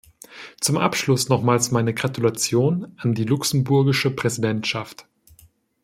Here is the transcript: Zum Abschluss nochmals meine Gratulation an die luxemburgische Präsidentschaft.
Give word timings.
Zum 0.59 0.79
Abschluss 0.79 1.29
nochmals 1.29 1.69
meine 1.69 1.93
Gratulation 1.93 2.91
an 2.97 3.13
die 3.13 3.23
luxemburgische 3.23 4.09
Präsidentschaft. 4.09 5.05